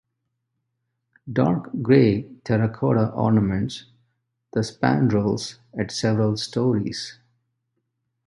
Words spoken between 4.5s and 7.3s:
the spandrels at several stories.